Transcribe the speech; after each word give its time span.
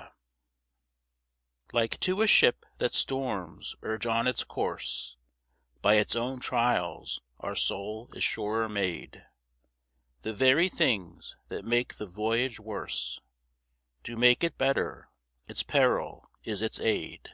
XI. 0.00 0.06
Like 1.74 2.00
to 2.00 2.22
a 2.22 2.26
ship 2.26 2.64
that 2.78 2.94
storms 2.94 3.76
urge 3.82 4.06
on 4.06 4.26
its 4.26 4.44
course, 4.44 5.18
By 5.82 5.96
its 5.96 6.16
own 6.16 6.40
trials 6.40 7.20
our 7.40 7.54
soul 7.54 8.08
is 8.14 8.24
surer 8.24 8.66
made. 8.66 9.26
The 10.22 10.32
very 10.32 10.70
things 10.70 11.36
that 11.48 11.66
make 11.66 11.96
the 11.96 12.06
voyage 12.06 12.58
worse 12.58 13.20
Do 14.02 14.16
make 14.16 14.42
it 14.42 14.56
better; 14.56 15.10
its 15.48 15.62
peril 15.62 16.30
is 16.44 16.62
its 16.62 16.80
aid. 16.80 17.28